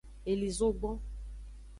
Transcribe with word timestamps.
Eli 0.25 0.49
zogbon. 0.57 0.97